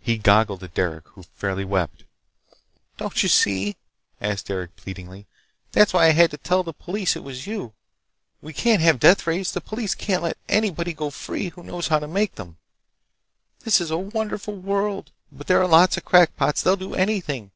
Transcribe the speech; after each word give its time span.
He 0.00 0.18
goggled 0.18 0.62
at 0.62 0.74
Derec, 0.74 1.02
who 1.06 1.24
fairly 1.34 1.64
wept. 1.64 2.04
"Don't 2.96 3.20
you 3.24 3.28
see?" 3.28 3.76
asked 4.20 4.46
Derec 4.46 4.68
pleadingly. 4.76 5.26
"That's 5.72 5.92
why 5.92 6.06
I 6.06 6.10
had 6.12 6.30
to 6.30 6.36
tell 6.36 6.62
the 6.62 6.72
police 6.72 7.16
it 7.16 7.24
was 7.24 7.48
you. 7.48 7.72
We 8.40 8.52
can't 8.52 8.82
have 8.82 9.00
deathrays! 9.00 9.50
The 9.50 9.60
police 9.60 9.96
can't 9.96 10.22
let 10.22 10.36
anybody 10.48 10.92
go 10.92 11.10
free 11.10 11.48
who 11.48 11.64
knows 11.64 11.88
how 11.88 11.98
to 11.98 12.06
make 12.06 12.36
them! 12.36 12.56
This 13.64 13.80
is 13.80 13.90
a 13.90 13.98
wonderful 13.98 14.54
world, 14.54 15.10
but 15.32 15.48
there 15.48 15.60
are 15.60 15.66
lots 15.66 15.96
of 15.96 16.04
crackpots. 16.04 16.62
They'll 16.62 16.76
do 16.76 16.94
anything! 16.94 17.50